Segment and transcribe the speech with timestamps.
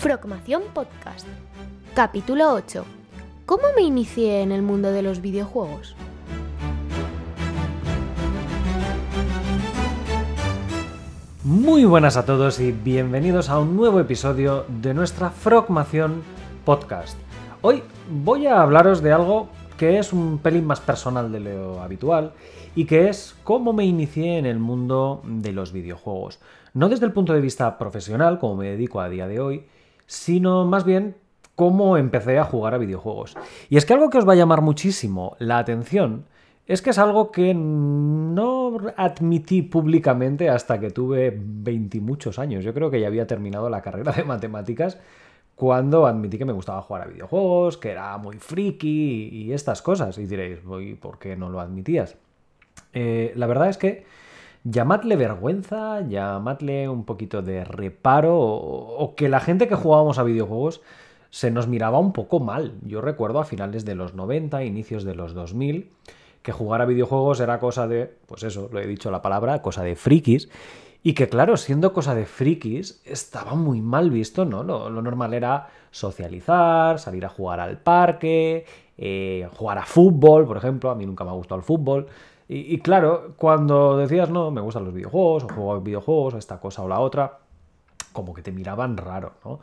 [0.00, 1.26] Frogmación Podcast.
[1.94, 2.86] Capítulo 8.
[3.44, 5.94] ¿Cómo me inicié en el mundo de los videojuegos?
[11.44, 16.22] Muy buenas a todos y bienvenidos a un nuevo episodio de nuestra Frogmación
[16.64, 17.18] Podcast.
[17.60, 22.32] Hoy voy a hablaros de algo que es un pelín más personal de lo habitual
[22.74, 26.40] y que es cómo me inicié en el mundo de los videojuegos.
[26.72, 29.66] No desde el punto de vista profesional, como me dedico a día de hoy,
[30.10, 31.14] sino más bien
[31.54, 33.36] cómo empecé a jugar a videojuegos.
[33.68, 36.24] Y es que algo que os va a llamar muchísimo la atención
[36.66, 42.64] es que es algo que no admití públicamente hasta que tuve 20 muchos años.
[42.64, 44.98] Yo creo que ya había terminado la carrera de matemáticas
[45.54, 50.18] cuando admití que me gustaba jugar a videojuegos, que era muy friki y estas cosas.
[50.18, 50.58] Y diréis,
[51.00, 52.16] ¿por qué no lo admitías?
[52.92, 54.04] Eh, la verdad es que
[54.64, 60.82] llamadle vergüenza, llamadle un poquito de reparo o, que la gente que jugábamos a videojuegos
[61.30, 62.74] se nos miraba un poco mal.
[62.82, 65.90] Yo recuerdo a finales de los 90, inicios de los 2000,
[66.42, 69.82] que jugar a videojuegos era cosa de, pues eso, lo he dicho la palabra, cosa
[69.82, 70.48] de frikis.
[71.02, 74.62] Y que claro, siendo cosa de frikis, estaba muy mal visto, ¿no?
[74.62, 78.66] Lo, normal era socializar, salir a jugar al parque,
[78.98, 80.90] eh, jugar a fútbol, por ejemplo.
[80.90, 82.06] A mí nunca me ha gustado el fútbol.
[82.52, 86.58] Y, claro, cuando decías, no, me gustan los videojuegos, o juego a videojuegos, o esta
[86.58, 87.38] cosa o la otra,
[88.12, 89.60] como que te miraban raro, ¿no?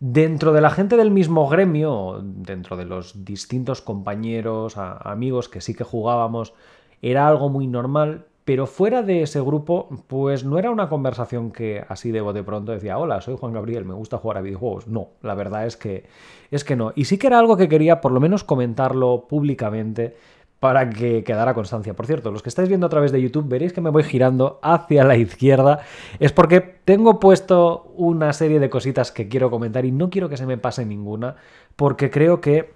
[0.00, 5.74] Dentro de la gente del mismo gremio, dentro de los distintos compañeros, amigos que sí
[5.74, 6.54] que jugábamos,
[7.02, 11.84] era algo muy normal, pero fuera de ese grupo, pues no era una conversación que
[11.88, 14.88] así de bote pronto decía, hola, soy Juan Gabriel, me gusta jugar a videojuegos.
[14.88, 16.04] No, la verdad es que,
[16.50, 16.92] es que no.
[16.96, 20.16] Y sí que era algo que quería por lo menos comentarlo públicamente
[20.64, 21.92] para que quedara constancia.
[21.92, 24.60] Por cierto, los que estáis viendo a través de YouTube veréis que me voy girando
[24.62, 25.80] hacia la izquierda.
[26.18, 30.38] Es porque tengo puesto una serie de cositas que quiero comentar y no quiero que
[30.38, 31.36] se me pase ninguna,
[31.76, 32.72] porque creo que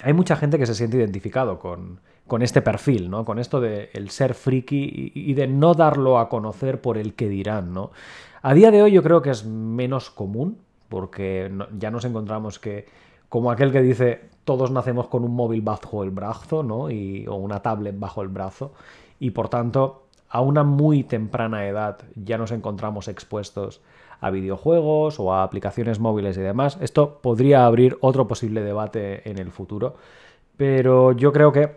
[0.00, 1.98] hay mucha gente que se siente identificado con,
[2.28, 3.24] con este perfil, ¿no?
[3.24, 7.28] Con esto de el ser friki y, de no darlo a conocer por el que
[7.28, 7.90] dirán, ¿no?
[8.42, 12.86] A día de hoy yo creo que es menos común, porque ya nos encontramos que
[13.28, 16.90] como aquel que dice todos nacemos con un móvil bajo el brazo, ¿no?
[16.90, 18.72] Y, o una tablet bajo el brazo,
[19.18, 23.80] y por tanto, a una muy temprana edad ya nos encontramos expuestos
[24.20, 26.78] a videojuegos o a aplicaciones móviles y demás.
[26.80, 29.94] Esto podría abrir otro posible debate en el futuro,
[30.56, 31.76] pero yo creo que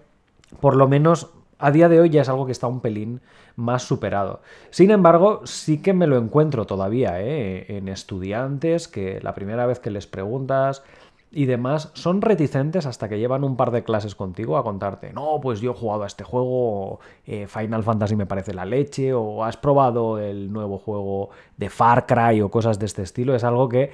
[0.59, 1.29] por lo menos
[1.59, 3.21] a día de hoy ya es algo que está un pelín
[3.55, 4.41] más superado.
[4.69, 7.65] Sin embargo, sí que me lo encuentro todavía ¿eh?
[7.77, 10.83] en estudiantes que la primera vez que les preguntas
[11.31, 15.39] y demás son reticentes hasta que llevan un par de clases contigo a contarte, no,
[15.41, 19.43] pues yo he jugado a este juego, eh, Final Fantasy me parece la leche, o
[19.43, 23.67] has probado el nuevo juego de Far Cry o cosas de este estilo, es algo
[23.67, 23.91] que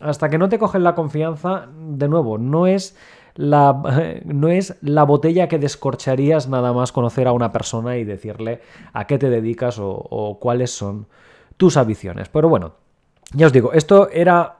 [0.00, 2.96] hasta que no te cogen la confianza, de nuevo, no es
[3.34, 8.60] la, no es la botella que descorcharías nada más conocer a una persona y decirle
[8.92, 11.06] a qué te dedicas o, o cuáles son
[11.56, 12.28] tus aficiones.
[12.28, 12.72] Pero bueno,
[13.32, 14.58] ya os digo, esto era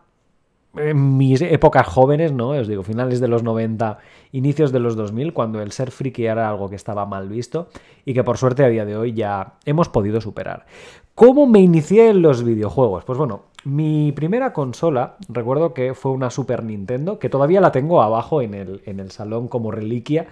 [0.76, 2.50] en mis épocas jóvenes, ¿no?
[2.50, 3.98] Os digo, finales de los 90,
[4.32, 7.68] inicios de los 2000, cuando el ser friki era algo que estaba mal visto
[8.04, 10.66] y que por suerte a día de hoy ya hemos podido superar.
[11.14, 13.04] ¿Cómo me inicié en los videojuegos?
[13.04, 18.02] Pues bueno, mi primera consola, recuerdo que fue una Super Nintendo, que todavía la tengo
[18.02, 20.26] abajo en el, en el salón como reliquia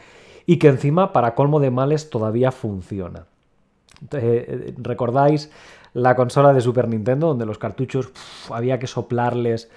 [0.44, 3.26] y que encima, para colmo de males, todavía funciona.
[4.10, 5.50] Eh, ¿Recordáis
[5.94, 8.10] la consola de Super Nintendo donde los cartuchos
[8.50, 9.70] había que soplarles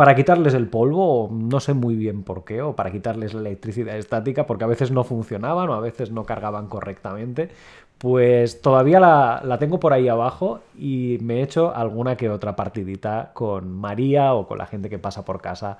[0.00, 3.98] para quitarles el polvo, no sé muy bien por qué, o para quitarles la electricidad
[3.98, 7.50] estática, porque a veces no funcionaban o a veces no cargaban correctamente,
[7.98, 13.32] pues todavía la, tengo por ahí abajo y me he hecho alguna que otra partidita
[13.34, 15.76] con María o con la gente que pasa por casa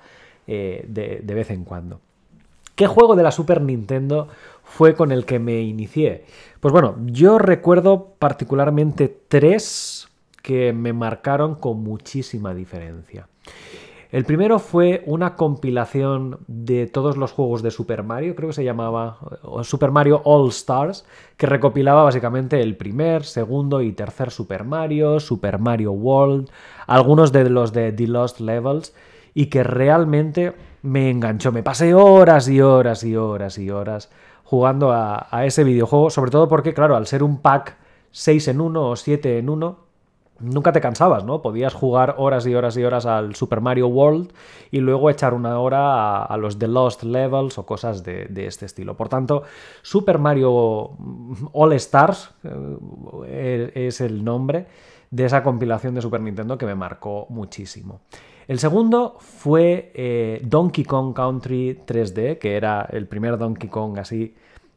[0.46, 1.98] eh, de, de vez en cuando.
[2.74, 4.28] ¿Qué juego de la Super Nintendo
[4.64, 6.26] fue con el que me inicié?
[6.60, 10.10] Pues bueno, yo recuerdo particularmente tres
[10.42, 13.26] que me marcaron con muchísima diferencia.
[14.12, 18.64] El primero fue una compilación de todos los juegos de Super Mario, creo que se
[18.64, 19.18] llamaba
[19.62, 25.60] Super Mario All Stars, que recopilaba básicamente el primer, segundo y tercer Super Mario, Super
[25.60, 26.50] Mario World,
[26.88, 28.94] algunos de los de The Lost Levels,
[29.32, 31.52] y que realmente me enganchó.
[31.52, 34.10] Me pasé horas y horas y horas y horas
[34.42, 37.76] jugando a, ese videojuego, sobre todo porque, claro, al ser un pack
[38.10, 39.89] 6 en 1 o 7 en 1,
[40.40, 41.42] nunca te cansabas, ¿no?
[41.42, 44.32] Podías jugar horas y horas y horas al Super Mario World
[44.70, 48.96] y luego echar una hora a, los The Lost Levels o cosas de, este estilo.
[48.96, 49.42] Por tanto,
[49.82, 50.90] Super Mario
[51.52, 52.30] All Stars
[53.26, 54.66] eh, es el nombre
[55.10, 58.00] de esa compilación de Super Nintendo que me marcó muchísimo.
[58.48, 64.34] El segundo fue eh, Donkey Kong Country 3D, que era el primer Donkey Kong así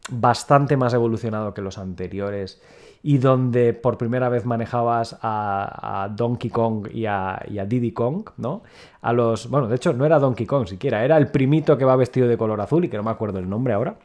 [0.10, 2.62] bastante más evolucionado que los anteriores
[3.02, 8.64] y donde por primera vez manejabas a, Donkey Kong y a, Diddy Kong, ¿no?
[9.02, 9.50] A los.
[9.50, 12.38] Bueno, de hecho, no era Donkey Kong siquiera, era el primito que va vestido de
[12.38, 13.96] color azul y que no me acuerdo el nombre ahora.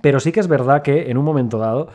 [0.00, 1.88] Pero sí que es verdad que en un momento dado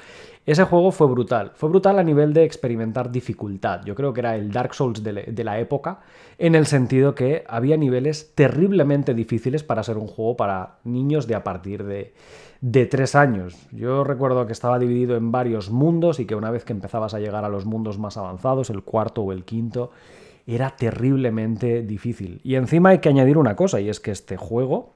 [0.49, 1.51] ese juego fue brutal.
[1.53, 3.81] Fue brutal a nivel de experimentar dificultad.
[3.85, 5.99] Yo creo que era el Dark Souls de, la época,
[6.39, 11.35] en el sentido que había niveles terriblemente difíciles para ser un juego para niños de
[11.35, 12.15] a partir de,
[12.61, 13.67] de tres años.
[13.71, 17.19] Yo recuerdo que estaba dividido en varios mundos y que una vez que empezabas a
[17.19, 19.91] llegar a los mundos más avanzados, el cuarto o el quinto,
[20.47, 22.41] era terriblemente difícil.
[22.43, 24.95] Y encima hay que añadir una cosa, y es que este juego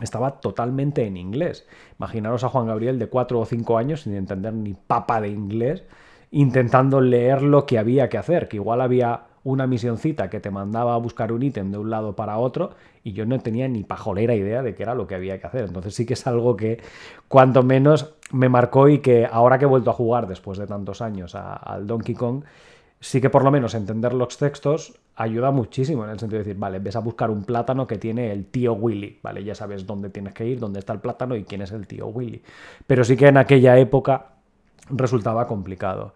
[0.00, 1.66] estaba totalmente en inglés.
[1.98, 5.84] Imaginaros a Juan Gabriel de cuatro o cinco años sin entender ni papa de inglés,
[6.30, 10.94] intentando leer lo que había que hacer, que igual había una misioncita que te mandaba
[10.94, 12.70] a buscar un ítem de un lado para otro
[13.02, 15.64] y yo no tenía ni pajolera idea de qué era lo que había que hacer.
[15.64, 16.82] Entonces sí que es algo que
[17.28, 21.00] cuanto menos me marcó y que ahora que he vuelto a jugar después de tantos
[21.00, 22.44] años al Donkey Kong,
[23.00, 26.58] sí que por lo menos entender los textos ayuda muchísimo en el sentido de decir,
[26.58, 30.10] vale, ves a buscar un plátano que tiene el tío Willy, vale, ya sabes dónde
[30.10, 32.40] tienes que ir, dónde está el plátano y quién es el tío Willy.
[32.86, 34.26] Pero sí que en aquella época
[34.90, 36.14] resultaba complicado.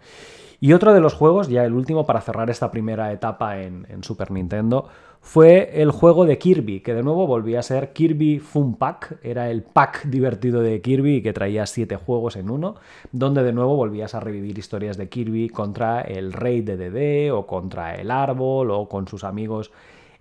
[0.63, 4.31] Y otro de los juegos, ya el último para cerrar esta primera etapa en, Super
[4.31, 4.87] Nintendo,
[5.21, 9.19] fue el juego de Kirby, que de nuevo volvía a ser Kirby Fun Pack.
[9.25, 12.77] Era el pack divertido de Kirby que traía siete juegos en uno,
[13.11, 17.45] donde de nuevo volvías a revivir historias de Kirby contra el rey de DD o
[17.45, 19.73] contra el árbol o con sus amigos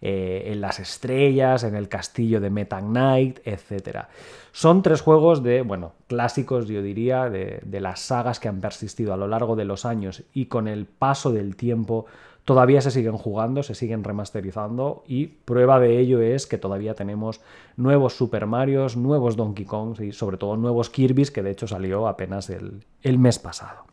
[0.03, 4.05] eh, en las estrellas, en el castillo de Meta Knight, etc.
[4.51, 9.17] Son tres juegos de, bueno, clásicos, yo diría, de, las sagas que han persistido a
[9.17, 12.07] lo largo de los años y con el paso del tiempo
[12.45, 17.39] todavía se siguen jugando, se siguen remasterizando y prueba de ello es que todavía tenemos
[17.77, 22.07] nuevos Super Marios, nuevos Donkey Kongs y sobre todo nuevos Kirby's que de hecho salió
[22.07, 23.85] apenas el, el mes pasado.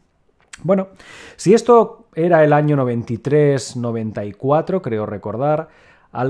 [0.63, 0.89] Bueno,
[1.37, 5.69] si esto era el año 93-94, creo recordar,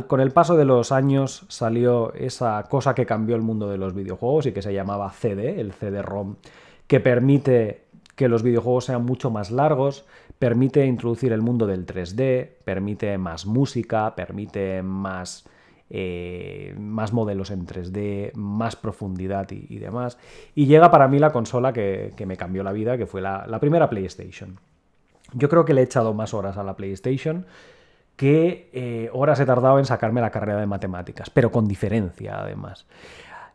[0.06, 3.94] con el paso de los años salió esa cosa que cambió el mundo de los
[3.94, 6.36] videojuegos y que se llamaba CD, el CD-ROM,
[6.86, 7.84] que permite
[8.16, 10.04] que los videojuegos sean mucho más largos,
[10.40, 15.44] permite introducir el mundo del 3D, permite más música, permite más,
[15.88, 20.18] eh, más modelos en 3D, más profundidad y, demás.
[20.56, 23.60] Y llega para mí la consola que, me cambió la vida, que fue la, la
[23.60, 24.58] primera PlayStation.
[25.34, 27.46] Yo creo que le he echado más horas a la PlayStation
[28.18, 32.84] que eh, horas he tardado en sacarme la carrera de matemáticas, pero con diferencia además.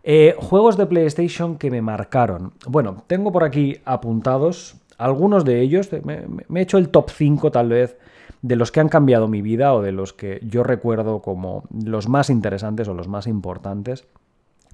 [0.03, 2.53] Eh, juegos de PlayStation que me marcaron.
[2.65, 5.89] Bueno, tengo por aquí apuntados algunos de ellos.
[6.05, 6.23] Me,
[6.55, 7.97] he hecho el top 5 tal vez
[8.41, 12.07] de los que han cambiado mi vida o de los que yo recuerdo como los
[12.07, 14.07] más interesantes o los más importantes.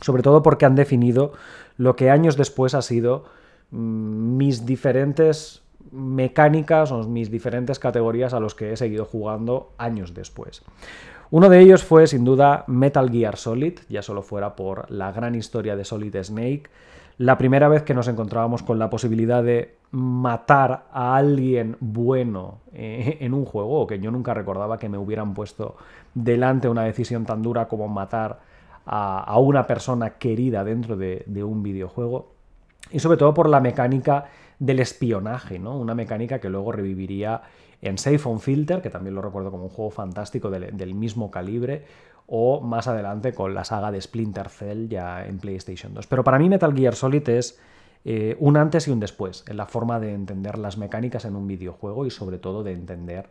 [0.01, 1.33] Sobre todo porque han definido
[1.77, 3.23] lo que años después ha sido
[3.71, 10.13] mm, mis diferentes mecánicas o mis diferentes categorías a los que he seguido jugando años
[10.13, 10.63] después.
[11.31, 15.35] Uno de ellos fue sin duda Metal Gear Solid, ya solo fuera por la gran
[15.35, 16.63] historia de Solid Snake,
[17.19, 23.17] la primera vez que nos encontrábamos con la posibilidad de matar a alguien bueno eh,
[23.19, 25.75] en un juego, o que yo nunca recordaba que me hubieran puesto
[26.13, 28.39] delante una decisión tan dura como matar
[28.85, 32.31] a, una persona querida dentro de, de un videojuego,
[32.89, 34.25] y sobre todo por la mecánica
[34.59, 35.77] del espionaje, ¿no?
[35.77, 37.41] Una mecánica que luego reviviría
[37.81, 41.85] en Safe on Filter, que también lo recuerdo como un juego fantástico del, mismo calibre,
[42.27, 46.05] o más adelante con la saga de Splinter Cell ya en PlayStation 2.
[46.07, 47.59] Pero para mí Metal Gear Solid es
[48.05, 51.47] eh, un antes y un después en la forma de entender las mecánicas en un
[51.47, 53.29] videojuego y sobre todo de entender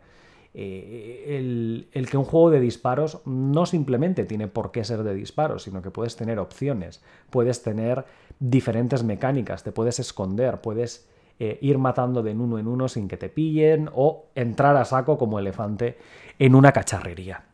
[0.53, 5.13] eh, el, el, que un juego de disparos no simplemente tiene por qué ser de
[5.13, 8.05] disparos, sino que puedes tener opciones, puedes tener
[8.39, 11.07] diferentes mecánicas, te puedes esconder, puedes
[11.39, 15.17] eh, ir matando de uno en uno sin que te pillen o entrar a saco
[15.17, 15.97] como elefante
[16.37, 17.45] en una cacharrería.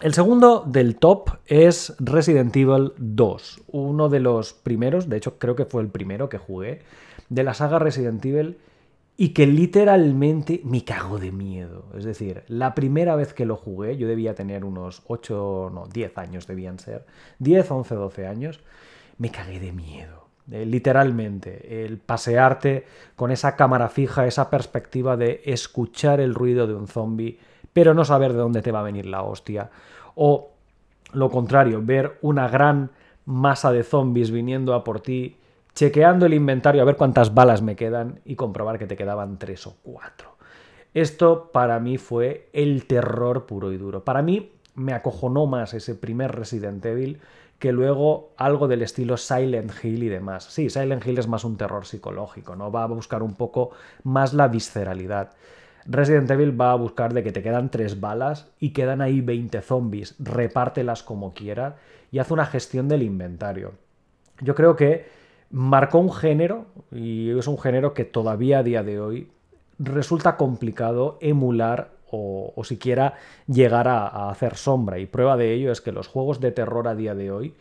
[0.00, 5.54] El segundo del top es Resident Evil 2, uno de los primeros, de hecho creo
[5.54, 6.80] que fue el primero que jugué,
[7.28, 8.58] de la saga Resident Evil
[9.16, 11.84] y que literalmente me cago de miedo.
[11.96, 16.18] Es decir, la primera vez que lo jugué, yo debía tener unos 8, no, 10
[16.18, 17.06] años debían ser,
[17.38, 18.60] 10, 11, 12 años,
[19.18, 20.21] me cagué de miedo.
[20.52, 22.84] Eh, literalmente, el pasearte
[23.16, 27.38] con esa cámara fija, esa perspectiva de escuchar el ruido de un zombie,
[27.72, 29.70] pero no saber de dónde te va a venir la hostia.
[30.14, 30.50] O
[31.14, 32.90] lo contrario, ver una gran
[33.24, 35.38] masa de zombies viniendo a por ti,
[35.74, 39.66] chequeando el inventario a ver cuántas balas me quedan y comprobar que te quedaban tres
[39.66, 40.36] o cuatro.
[40.92, 44.04] Esto para mí fue el terror puro y duro.
[44.04, 47.20] Para mí, me acojonó más ese primer Resident Evil
[47.62, 50.42] que luego algo del estilo Silent Hill y demás.
[50.42, 52.72] Sí, Silent Hill es más un terror psicológico, ¿no?
[52.72, 53.70] Va a buscar un poco
[54.02, 55.30] más la visceralidad.
[55.86, 59.62] Resident Evil va a buscar de que te quedan tres balas y quedan ahí 20
[59.62, 61.74] zombies, repártelas como quieras
[62.10, 63.74] y haz una gestión del inventario.
[64.40, 65.06] Yo creo que
[65.52, 69.30] marcó un género y es un género que todavía a día de hoy
[69.78, 73.14] resulta complicado emular o, siquiera
[73.46, 74.98] llegar a, hacer sombra.
[74.98, 77.54] Y prueba de ello es que los juegos de terror a día de hoy,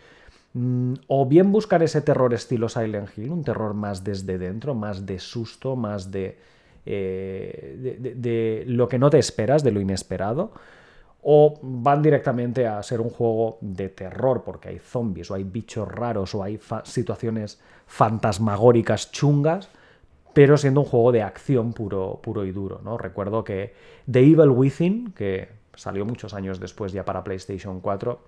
[0.53, 5.05] mm, o bien buscar ese terror estilo Silent Hill, un terror más desde dentro, más
[5.05, 6.37] de susto, más de,
[6.85, 10.51] eh, de, lo que no te esperas, de lo inesperado,
[11.23, 15.87] o van directamente a ser un juego de terror porque hay zombies o hay bichos
[15.87, 19.69] raros o hay situaciones fantasmagóricas chungas
[20.33, 22.81] pero siendo un juego de acción puro, puro y duro.
[22.83, 22.97] ¿no?
[22.97, 23.73] Recuerdo que
[24.09, 28.19] The Evil Within, que salió muchos años después ya para PlayStation 4,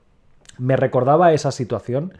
[0.57, 2.13] me recordaba esa situación,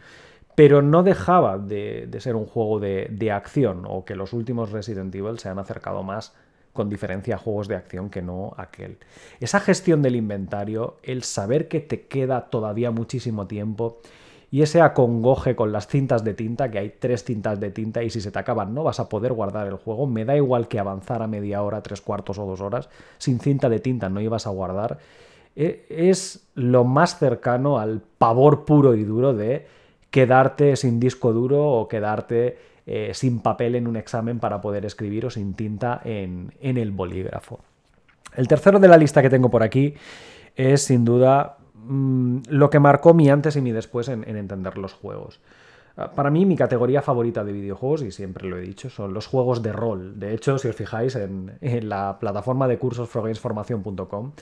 [0.54, 5.14] pero no dejaba de, ser un juego de, de, acción, o que los últimos Resident
[5.14, 6.34] Evil se han acercado más
[6.72, 8.98] con diferencia a juegos de acción que no aquel.
[9.40, 14.00] Esa gestión del inventario, el saber que te queda todavía muchísimo tiempo,
[14.54, 18.10] y ese acongoje con las cintas de tinta, que hay tres cintas de tinta y
[18.10, 20.06] si se te acaban no vas a poder guardar el juego.
[20.06, 23.68] Me da igual que avanzar a media hora, tres cuartos o dos horas, sin cinta
[23.68, 24.98] de tinta no ibas a guardar.
[25.56, 29.66] E, es lo más cercano al pavor puro y duro de
[30.12, 32.56] quedarte sin disco duro o quedarte
[32.86, 36.92] eh, sin papel en un examen para poder escribir o sin tinta en, en el
[36.92, 37.58] bolígrafo.
[38.36, 39.94] El tercero de la lista que tengo por aquí
[40.54, 44.94] es sin duda Mm, lo que marcó mi antes y mi después en, entender los
[44.94, 45.40] juegos.
[45.96, 49.26] Ah, para mí, mi categoría favorita de videojuegos, y siempre lo he dicho, son los
[49.26, 50.18] juegos de rol.
[50.18, 54.32] De hecho, si os fijáis en, la plataforma de cursos frogamesformación.com,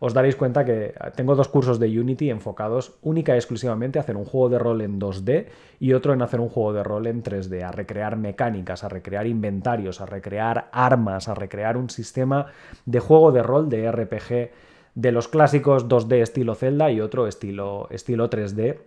[0.00, 4.16] os daréis cuenta que tengo dos cursos de Unity enfocados única y exclusivamente a hacer
[4.16, 5.46] un juego de rol en 2D
[5.80, 9.26] y otro en hacer un juego de rol en 3D, a recrear mecánicas, a recrear
[9.26, 12.46] inventarios, a recrear armas, a recrear un sistema
[12.86, 14.50] de juego de rol de RPG
[14.98, 18.80] de los clásicos 2D estilo Zelda y otro estilo, estilo 3D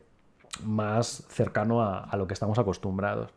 [0.65, 3.31] más cercano a, lo que estamos acostumbrados.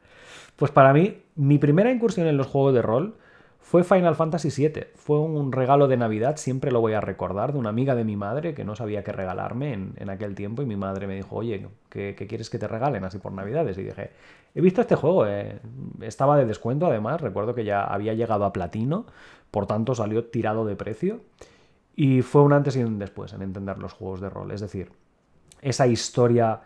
[0.57, 3.15] Pues para mí, mi primera incursión en los juegos de rol
[3.61, 4.87] fue Final Fantasy VII.
[4.97, 8.17] Fue un regalo de Navidad, siempre lo voy a recordar, de una amiga de mi
[8.17, 11.69] madre que no sabía qué regalarme en, aquel tiempo y mi madre me dijo, oye,
[11.91, 13.79] ¿qué, quieres que te regalen así por Navidades?
[13.79, 14.11] Y dije,
[14.53, 15.61] he visto este juego, eh,
[16.01, 19.07] estaba de descuento además, recuerdo que ya había llegado a platino,
[19.53, 21.21] por tanto salió tirado de precio.
[21.97, 24.51] Y fue un antes y un después en entender los juegos de rol.
[24.51, 24.91] Es decir,
[25.63, 26.61] esa historia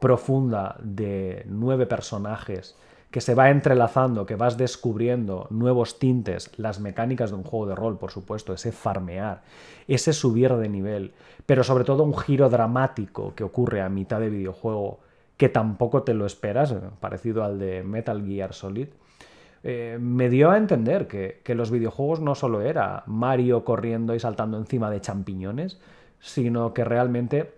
[0.00, 2.76] profunda de nueve personajes
[3.10, 7.76] que se va entrelazando, que vas descubriendo nuevos tintes, las mecánicas de un juego de
[7.76, 9.42] rol, por supuesto, ese farmear,
[9.86, 11.12] ese subir de nivel,
[11.46, 14.98] pero sobre todo un giro dramático que ocurre a mitad de videojuego
[15.36, 18.88] que tampoco te lo esperas, parecido al de Metal Gear Solid,
[19.66, 24.58] eh, me dio a entender que, los videojuegos no solo era Mario corriendo y saltando
[24.58, 25.80] encima de champiñones,
[26.20, 27.54] sino que realmente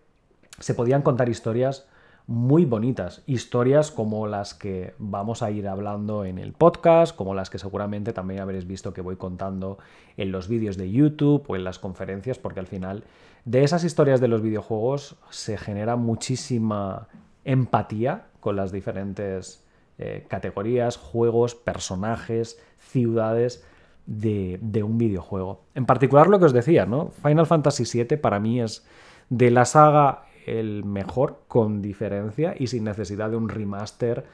[0.61, 1.89] se podían contar historias
[2.29, 7.51] muy bonitas, historias como las que vamos a ir hablando en el podcast, como las
[7.51, 9.79] que seguramente también habréis visto que voy contando
[10.17, 13.03] en los vídeos de YouTube o en las conferencias, porque al final
[13.45, 17.09] de esas historias de los videojuegos se genera muchísima
[17.45, 19.66] empatía con las diferentes
[19.99, 23.65] eh, categorías, juegos, personajes, ciudades
[24.07, 25.63] de, un videojuego.
[25.75, 27.11] En particular lo que os decía, ¿no?
[27.23, 28.87] Final Fantasy VII para mí es
[29.31, 34.25] de la saga el mejor, con diferencia y sin necesidad de un remaster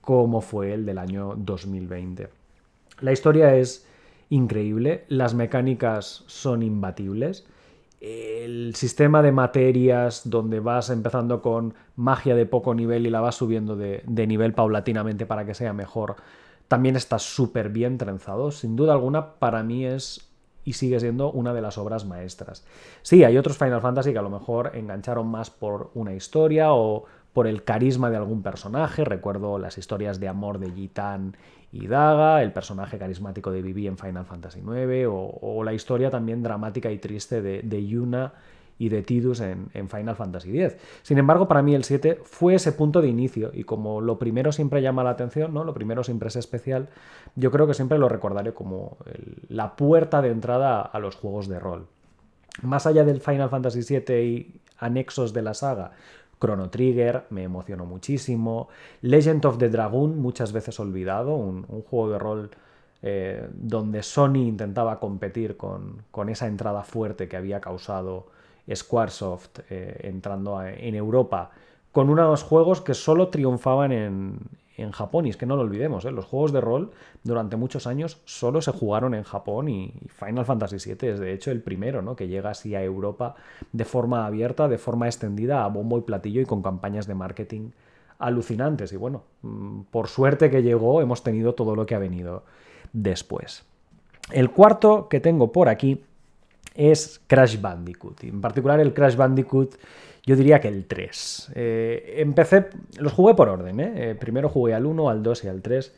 [0.00, 2.28] como fue el del año 2020.
[3.00, 3.86] La historia es
[4.28, 7.46] increíble, las mecánicas son imbatibles
[8.02, 13.36] el sistema de materias donde vas empezando con magia de poco nivel y la vas
[13.36, 16.16] subiendo de, nivel paulatinamente para que sea mejor,
[16.66, 18.50] también está súper bien trenzado.
[18.50, 20.28] Sin duda alguna, para mí es
[20.64, 22.64] y sigue siendo una de las obras maestras.
[23.02, 27.04] Sí, hay otros Final Fantasy que a lo mejor engancharon más por una historia o
[27.32, 29.04] por el carisma de algún personaje.
[29.04, 31.36] Recuerdo las historias de amor de Gitan
[31.72, 36.42] y Daga, el personaje carismático de Vivi en Final Fantasy IX, o, la historia también
[36.42, 38.34] dramática y triste de, Yuna
[38.78, 40.76] y de Tidus en, Final Fantasy X.
[41.02, 44.52] Sin embargo, para mí el 7 fue ese punto de inicio, y como lo primero
[44.52, 45.64] siempre llama la atención, ¿no?
[45.64, 46.88] lo primero siempre es especial,
[47.36, 48.98] yo creo que siempre lo recordaré como
[49.48, 51.86] la puerta de entrada a los juegos de rol.
[52.60, 55.92] Más allá del Final Fantasy VII y anexos de la saga,
[56.42, 58.68] Chrono Trigger me emocionó muchísimo.
[59.02, 62.50] Legend of the Dragon, muchas veces olvidado, un, juego de rol
[63.00, 68.26] eh, donde Sony intentaba competir con, esa entrada fuerte que había causado
[68.74, 71.52] Squaresoft eh, entrando en Europa
[71.92, 74.38] con unos juegos que solo triunfaban en,
[74.76, 75.26] en Japón.
[75.26, 76.10] Y es que no lo olvidemos, ¿eh?
[76.10, 76.90] los juegos de rol
[77.22, 81.50] durante muchos años solo se jugaron en Japón y Final Fantasy VII es de hecho
[81.50, 82.16] el primero ¿no?
[82.16, 83.34] que llega así a Europa
[83.72, 87.70] de forma abierta, de forma extendida, a bombo y platillo y con campañas de marketing
[88.18, 88.92] alucinantes.
[88.92, 92.44] Y bueno, mm, por suerte que llegó, hemos tenido todo lo que ha venido
[92.92, 93.64] después.
[94.30, 96.04] El cuarto que tengo por aquí
[96.74, 98.24] es Crash Bandicoot.
[98.24, 99.76] En particular el Crash Bandicoot
[100.24, 101.52] yo diría que el 3.
[101.54, 102.66] Eh, empecé,
[102.98, 103.92] los jugué por orden, ¿eh?
[103.96, 104.14] ¿eh?
[104.14, 105.94] Primero jugué al 1, al 2 y al 3.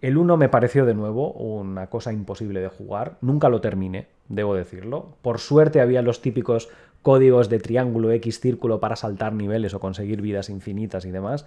[0.00, 3.18] El 1 me pareció de nuevo una cosa imposible de jugar.
[3.20, 5.16] Nunca lo terminé, debo decirlo.
[5.20, 6.70] Por suerte había los típicos
[7.02, 11.46] códigos de triángulo X círculo para saltar niveles o conseguir vidas infinitas y demás.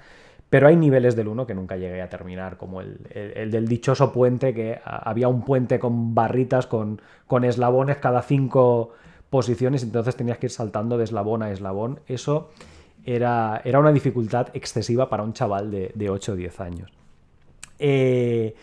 [0.50, 3.00] Pero hay niveles del 1 que nunca llegué a terminar, como el,
[3.50, 8.92] del dichoso puente, que había un puente con barritas, con, con eslabones cada 5
[9.32, 12.02] posiciones, entonces tenías que ir saltando de eslabón a eslabón.
[12.08, 12.52] Eso
[13.04, 16.92] era, era una dificultad excesiva para un chaval de, de 8 o 10 años.
[17.80, 18.54] Eh,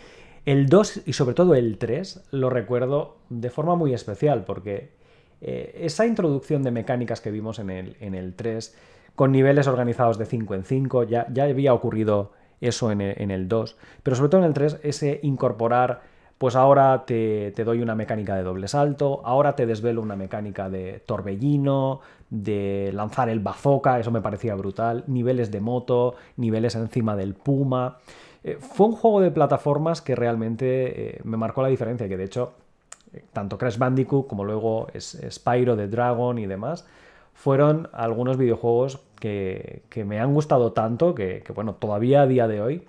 [0.46, 4.92] el 2 y sobre todo el 3 lo recuerdo de forma muy especial porque
[5.40, 8.76] eh, esa introducción de mecánicas que vimos en el, en el 3
[9.14, 13.30] con niveles organizados de 5 en 5, ya, ya había ocurrido eso en el, en
[13.30, 16.02] el 2, pero sobre todo en el 3 ese incorporar
[16.40, 21.02] pues ahora te, doy una mecánica de doble salto, ahora te desvelo una mecánica de
[21.04, 27.34] torbellino, de lanzar el bazooka, eso me parecía brutal, niveles de moto, niveles encima del
[27.34, 27.98] puma.
[28.42, 32.24] Eh, fue un juego de plataformas que realmente eh, me marcó la diferencia, que de
[32.24, 32.54] hecho,
[33.32, 36.86] tanto Crash Bandicoot como luego Spyro de Dragon y demás,
[37.34, 42.60] fueron algunos videojuegos que, me han gustado tanto que, que, bueno, todavía a día de
[42.60, 42.88] hoy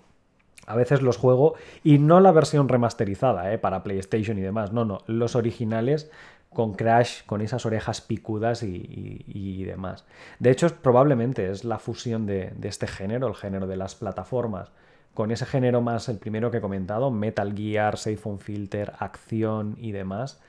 [0.67, 3.57] a veces los juego y no la versión remasterizada ¿eh?
[3.57, 6.11] para PlayStation y demás, no, no, los originales
[6.53, 10.05] con Crash, con esas orejas picudas y, demás.
[10.39, 14.71] De hecho, probablemente es la fusión de, este género, el género de las plataformas,
[15.13, 19.91] con ese género más, el primero que he comentado, Metal Gear, Safe Filter, acción y
[19.91, 20.41] demás,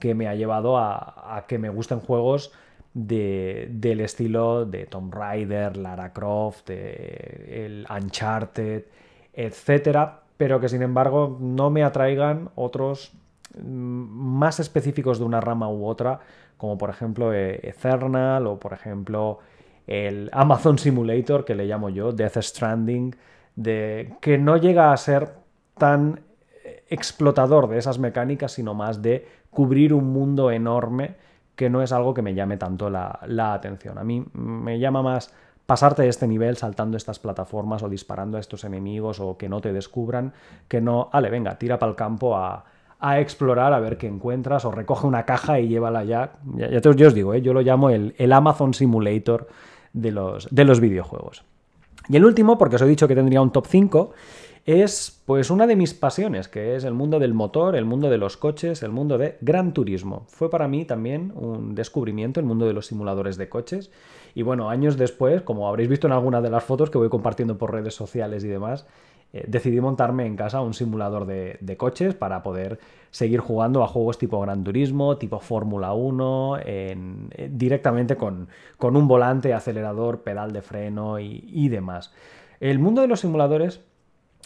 [0.00, 2.52] que me ha llevado a, que me gusten juegos
[2.92, 8.84] del estilo de Tomb Raider, Lara Croft, el Uncharted,
[9.32, 13.12] etcétera, pero que sin embargo no me atraigan otros
[13.62, 16.20] más específicos de una rama u otra,
[16.56, 19.38] como por ejemplo eh, Eternal o por ejemplo
[19.86, 23.14] el Amazon Simulator, que le llamo yo, Death Stranding,
[23.54, 25.34] de, que no llega a ser
[25.76, 26.20] tan
[26.64, 31.16] eh, explotador de esas mecánicas, sino más de cubrir un mundo enorme
[31.54, 33.98] que no es algo que me llame tanto la, la atención.
[33.98, 35.32] A mí me llama más
[35.66, 39.60] pasarte de este nivel saltando estas plataformas o disparando a estos enemigos o que no
[39.60, 40.32] te descubran,
[40.66, 42.64] que no, ale, venga, tira para el campo a,
[43.00, 46.32] explorar, a ver qué encuentras, o recoge una caja y llévala ya.
[46.56, 47.42] Ya, yo os digo, ¿eh?
[47.42, 49.48] yo lo llamo el, el Amazon Simulator
[49.92, 51.44] de los, de los videojuegos.
[52.08, 54.12] Y el último, porque os he dicho que tendría un top 5,
[54.66, 58.18] es pues una de mis pasiones, que es el mundo del motor, el mundo de
[58.18, 60.24] los coches, el mundo de Gran Turismo.
[60.28, 63.90] Fue para mí también un descubrimiento el mundo de los simuladores de coches
[64.34, 67.58] y bueno, años después, como habréis visto en alguna de las fotos que voy compartiendo
[67.58, 68.86] por redes sociales y demás,
[69.34, 72.78] eh, decidí montarme en casa un simulador de, coches para poder
[73.10, 76.96] seguir jugando a juegos tipo Gran Turismo, tipo Fórmula 1, eh,
[77.50, 82.12] directamente con, con, un volante, acelerador, pedal de freno y, y demás.
[82.60, 83.80] El mundo de los simuladores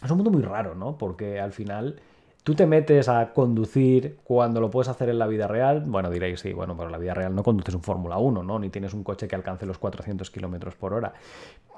[0.02, 0.96] es un mundo muy raro, ¿no?
[0.96, 2.00] Porque al final
[2.48, 5.84] tú te metes a conducir cuando lo puedes hacer en la vida real.
[5.86, 8.58] Bueno, diréis, sí, bueno, pero en la vida real no conduces un Fórmula 1, ¿no?
[8.58, 11.12] Ni tienes un coche que alcance los 400 kilómetros por hora.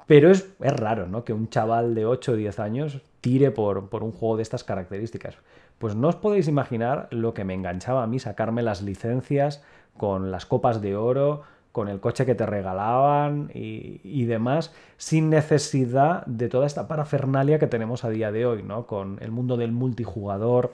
[0.07, 1.25] Pero es, es, raro, ¿no?
[1.25, 4.63] Que un chaval de 8 o 10 años tire por, por un juego de estas
[4.63, 5.35] características.
[5.77, 9.61] Pues no os podéis imaginar lo que me enganchaba a mí sacarme las licencias
[9.97, 16.25] con las copas de oro, con el coche que te regalaban y, demás, sin necesidad
[16.25, 18.85] de toda esta parafernalia que tenemos a día de hoy, ¿no?
[18.87, 20.73] Con el mundo del multijugador,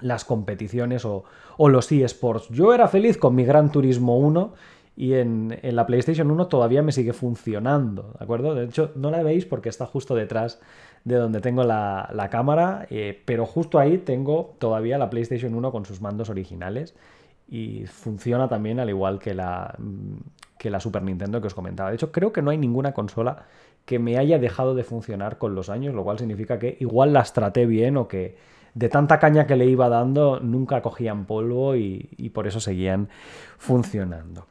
[0.00, 1.24] las competiciones o,
[1.58, 2.48] los eSports.
[2.50, 4.52] Yo era feliz con mi Gran Turismo 1
[4.96, 8.54] y en, la PlayStation 1 todavía me sigue funcionando, ¿de acuerdo?
[8.54, 10.60] De hecho, no la veis porque está justo detrás
[11.04, 15.86] de donde tengo la, cámara, eh, pero justo ahí tengo todavía la PlayStation 1 con
[15.86, 16.94] sus mandos originales
[17.48, 19.76] y funciona también al igual que la,
[20.58, 21.90] que la Super Nintendo que os comentaba.
[21.90, 23.44] De hecho, creo que no hay ninguna consola
[23.84, 27.32] que me haya dejado de funcionar con los años, lo cual significa que igual las
[27.32, 28.36] traté bien o que
[28.74, 33.08] de tanta caña que le iba dando nunca cogían polvo y, y por eso seguían
[33.58, 34.46] funcionando.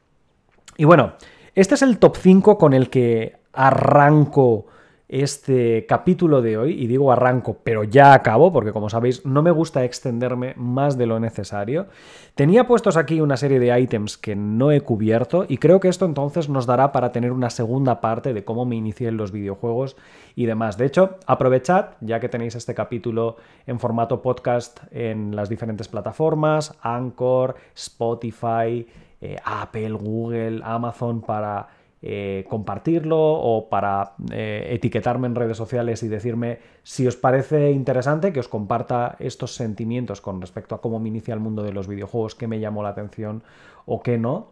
[0.78, 1.12] Y bueno,
[1.54, 4.66] este es el top 5 con el que arranco
[5.08, 9.52] este capítulo de hoy, y digo arranco, pero ya acabo, porque como sabéis no me
[9.52, 11.86] gusta extenderme más de lo necesario.
[12.34, 16.04] Tenía puestos aquí una serie de ítems que no he cubierto y creo que esto
[16.06, 19.96] entonces nos dará para tener una segunda parte de cómo me inicié en los videojuegos
[20.34, 20.76] y demás.
[20.76, 26.76] De hecho, aprovechad, ya que tenéis este capítulo en formato podcast en las diferentes plataformas,
[26.82, 28.86] Anchor, Spotify,
[29.20, 31.68] eh, Apple, Google, Amazon, para
[32.02, 38.32] eh, compartirlo o para eh, etiquetarme en redes sociales y decirme si os parece interesante
[38.34, 41.88] que os comparta estos sentimientos con respecto a cómo me inicia el mundo de los
[41.88, 43.42] videojuegos, qué me llamó la atención
[43.86, 44.48] o qué no.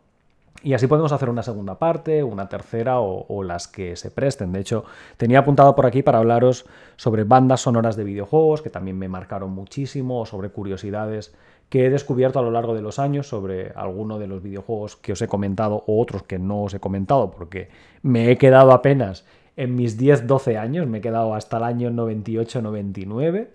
[0.62, 4.52] Y así podemos hacer una segunda parte, una tercera o, o, las que se presten.
[4.52, 4.84] De hecho,
[5.18, 6.64] tenía apuntado por aquí para hablaros
[6.96, 11.34] sobre bandas sonoras de videojuegos, que también me marcaron muchísimo, o sobre curiosidades
[11.74, 15.10] que he descubierto a lo largo de los años sobre alguno de los videojuegos que
[15.10, 17.68] os he comentado o otros que no os he comentado porque
[18.00, 23.48] me he quedado apenas en mis 10-12 años, me he quedado hasta el año 98-99.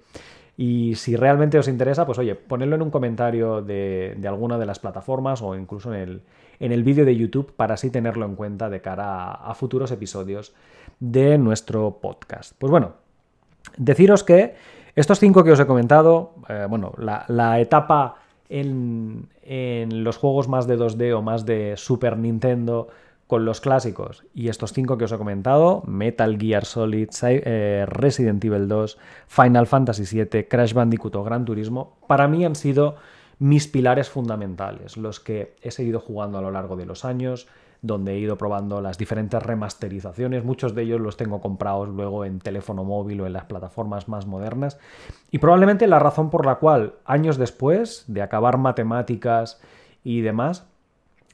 [0.58, 4.66] Y si realmente os interesa, pues oye, ponedlo en un comentario de, de alguna de
[4.66, 6.22] las plataformas o incluso en el,
[6.60, 9.94] en el vídeo de YouTube para así tenerlo en cuenta de cara a, a futuros
[9.94, 10.54] episodios
[11.00, 12.52] de nuestro podcast.
[12.58, 12.96] Pues bueno,
[13.78, 14.56] deciros que
[14.95, 18.15] estos cinco que os he comentado, eh, bueno, la, etapa
[18.50, 19.30] en,
[20.04, 22.88] los juegos más de 2D o más de Super Nintendo
[23.28, 28.43] con los clásicos y estos cinco que os he comentado, Metal Gear Solid, eh, Resident
[28.43, 32.95] Evil 2, Final Fantasy VII, Crash Bandicoot o Gran Turismo, para mí han sido
[33.38, 37.48] mis pilares fundamentales, los que he seguido jugando a lo largo de los años,
[37.82, 40.44] donde he ido probando las diferentes remasterizaciones.
[40.44, 44.26] Muchos de ellos los tengo comprados luego en teléfono móvil o en las plataformas más
[44.26, 44.78] modernas.
[45.32, 49.62] Y probablemente la razón por la cual años después de acabar matemáticas
[50.04, 50.68] y demás,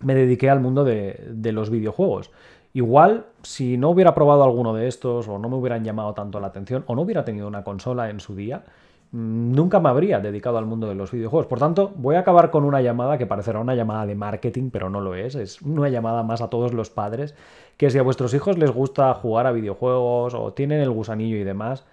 [0.01, 2.31] me dediqué al mundo de, de los videojuegos.
[2.73, 6.47] Igual, si no hubiera probado alguno de estos, o no me hubieran llamado tanto la
[6.47, 8.65] atención, o no hubiera tenido una consola en su día,
[9.11, 11.47] nunca me habría dedicado al mundo de los videojuegos.
[11.47, 14.89] Por tanto, voy a acabar con una llamada que parecerá una llamada de marketing, pero
[14.89, 15.35] no lo es.
[15.35, 17.35] Es una llamada más a todos los padres,
[17.77, 21.43] que si a vuestros hijos les gusta jugar a videojuegos o tienen el gusanillo y
[21.43, 21.85] demás,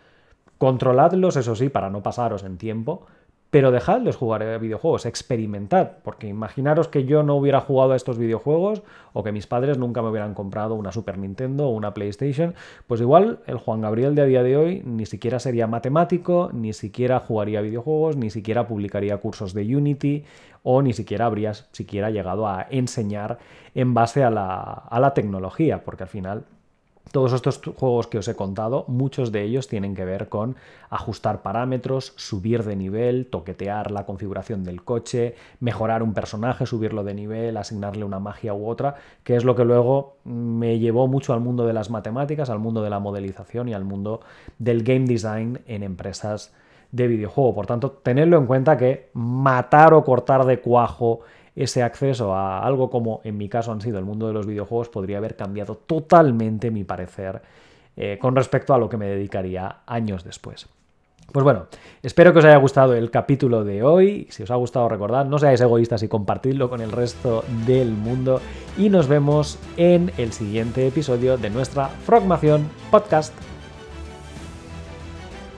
[0.59, 3.07] controladlos, eso sí, para no pasaros en tiempo,
[3.53, 8.83] pero dejadles jugar videojuegos, experimentad, porque imaginaros que yo no hubiera jugado a estos videojuegos
[9.13, 12.55] o que mis padres nunca me hubieran comprado una Super Nintendo o una PlayStation,
[12.87, 16.73] pues igual el Juan Gabriel de a día de hoy ni siquiera sería matemático, ni
[16.73, 20.25] siquiera jugaría videojuegos, ni siquiera publicaría cursos de Unity
[20.63, 23.37] o ni siquiera habría siquiera llegado a enseñar
[23.75, 26.47] en base a la tecnología, porque al final
[27.11, 30.57] todos estos juegos que os he contado, muchos de ellos tienen que ver con
[30.89, 37.15] ajustar parámetros, subir de nivel, toquetear la configuración del coche, mejorar un personaje, subirlo de
[37.15, 41.41] nivel, asignarle una magia u otra, que es lo que luego me llevó mucho al
[41.41, 44.21] mundo de las matemáticas, al mundo de la modelización y al mundo
[44.59, 46.55] del game design en empresas
[46.93, 47.55] de videojuego.
[47.55, 51.21] Por tanto, tenedlo en cuenta que matar o cortar de cuajo
[51.55, 54.89] ese acceso a algo como en mi caso han sido el mundo de los videojuegos
[54.89, 57.43] podría haber cambiado totalmente mi parecer
[57.97, 60.69] eh, con respecto a lo que me dedicaría años después.
[61.31, 61.67] Pues bueno,
[62.03, 64.27] espero que os haya gustado el capítulo de hoy.
[64.31, 68.41] Si os ha gustado, recordad, no seáis egoístas y compartidlo con el resto del mundo.
[68.77, 73.33] Y nos vemos en el siguiente episodio de nuestra Frogmación Podcast.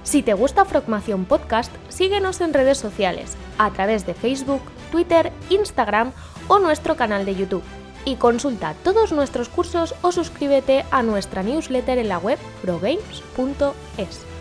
[0.05, 4.61] Si te gusta Frogmación Podcast, síguenos en redes sociales, a través de Facebook,
[4.95, 6.13] Twitter, Instagram
[6.47, 7.65] o nuestro canal de YouTube.
[8.05, 14.34] Y consulta todos nuestros cursos o suscríbete a nuestra newsletter en la web progames.es.